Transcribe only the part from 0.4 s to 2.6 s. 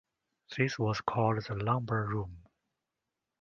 This was called the lumber room.